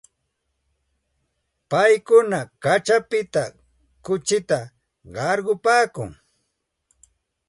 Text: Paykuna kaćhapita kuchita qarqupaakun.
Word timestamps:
Paykuna 1.69 2.39
kaćhapita 2.63 3.43
kuchita 4.05 4.59
qarqupaakun. 5.15 6.11